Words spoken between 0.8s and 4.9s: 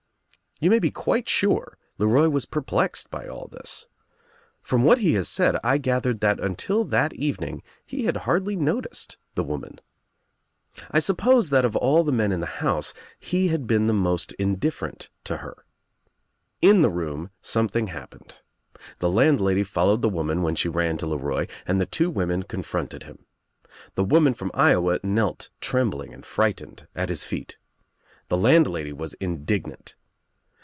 quite sure LeRoy was perplexed by all this. From